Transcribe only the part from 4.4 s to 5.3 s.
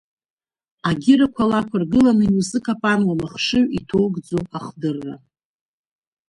ахдырра.